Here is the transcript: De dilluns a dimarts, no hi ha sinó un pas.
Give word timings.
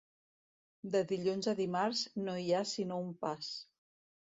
De 0.95 1.01
dilluns 1.11 1.51
a 1.51 1.53
dimarts, 1.61 2.03
no 2.23 2.37
hi 2.41 2.49
ha 2.55 2.65
sinó 2.73 3.01
un 3.05 3.15
pas. 3.27 3.55